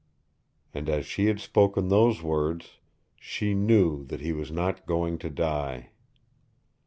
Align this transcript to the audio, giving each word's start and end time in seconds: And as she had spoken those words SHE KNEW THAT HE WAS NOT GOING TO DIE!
And 0.73 0.89
as 0.89 1.05
she 1.05 1.27
had 1.27 1.39
spoken 1.39 1.89
those 1.89 2.23
words 2.23 2.79
SHE 3.17 3.53
KNEW 3.53 4.05
THAT 4.05 4.19
HE 4.21 4.33
WAS 4.33 4.51
NOT 4.51 4.85
GOING 4.87 5.19
TO 5.19 5.29
DIE! 5.29 5.89